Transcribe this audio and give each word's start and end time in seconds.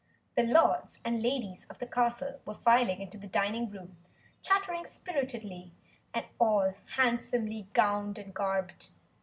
The 0.35 0.41
Lords 0.41 0.99
and 1.05 1.21
Ladies 1.21 1.67
of 1.69 1.77
the 1.77 1.85
Castle 1.85 2.41
were 2.43 2.55
filing 2.55 3.01
into 3.01 3.19
the 3.19 3.27
dining 3.27 3.69
room, 3.69 3.97
chattering 4.41 4.83
spiritedly, 4.83 5.73
and 6.11 6.25
all 6.39 6.73
handsomely 6.95 7.69
gowned 7.73 8.17
and 8.17 8.33
garbed. 8.33 8.89